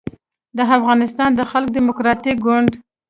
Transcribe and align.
د 0.57 0.59
افغانستان 0.77 1.29
د 1.35 1.41
خلق 1.51 1.69
دیموکراتیک 1.77 2.37
ګوند 2.45 2.69